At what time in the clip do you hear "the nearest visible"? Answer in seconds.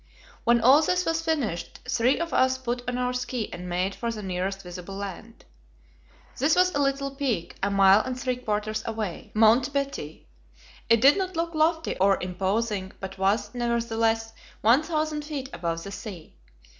4.11-4.95